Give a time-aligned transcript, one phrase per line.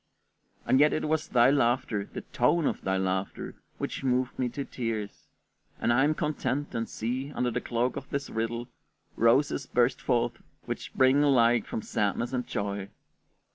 [0.65, 4.65] And yet it was thy laughter, the tone of thy laughter, which moved me to
[4.65, 5.27] tears;
[5.79, 8.67] and I am content, and see, under the cloak of this riddle,
[9.15, 12.89] roses burst forth which spring alike from sadness and joy.